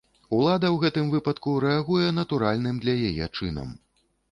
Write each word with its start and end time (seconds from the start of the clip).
Улада 0.35 0.65
ў 0.69 0.77
гэтым 0.83 1.11
выпадку 1.15 1.53
рэагуе 1.65 2.09
натуральным 2.21 2.83
для 2.87 2.99
яе 3.13 3.31
чынам. 3.37 3.79